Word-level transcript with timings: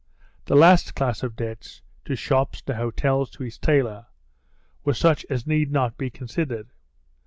The 0.45 0.55
last 0.55 0.95
class 0.95 1.21
of 1.21 1.35
debts—to 1.35 2.15
shops, 2.15 2.63
to 2.63 2.73
hotels, 2.75 3.29
to 3.29 3.43
his 3.43 3.59
tailor—were 3.59 4.95
such 4.95 5.27
as 5.29 5.45
need 5.45 5.71
not 5.71 5.95
be 5.95 6.09
considered. 6.09 6.71